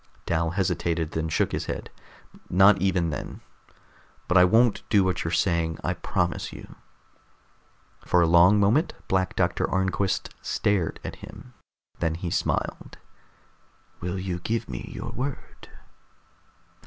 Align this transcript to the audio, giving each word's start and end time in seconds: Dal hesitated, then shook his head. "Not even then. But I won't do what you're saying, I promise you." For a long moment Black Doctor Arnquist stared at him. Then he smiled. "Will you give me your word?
Dal 0.25 0.49
hesitated, 0.53 1.11
then 1.11 1.29
shook 1.29 1.51
his 1.51 1.67
head. 1.67 1.91
"Not 2.49 2.81
even 2.81 3.11
then. 3.11 3.41
But 4.27 4.35
I 4.35 4.45
won't 4.45 4.81
do 4.89 5.03
what 5.03 5.23
you're 5.23 5.29
saying, 5.29 5.77
I 5.83 5.93
promise 5.93 6.51
you." 6.51 6.75
For 8.07 8.19
a 8.19 8.25
long 8.25 8.59
moment 8.59 8.95
Black 9.07 9.35
Doctor 9.35 9.69
Arnquist 9.69 10.33
stared 10.41 10.99
at 11.03 11.17
him. 11.17 11.53
Then 11.99 12.15
he 12.15 12.31
smiled. 12.31 12.97
"Will 13.99 14.17
you 14.17 14.39
give 14.39 14.67
me 14.67 14.89
your 14.91 15.11
word? 15.11 15.69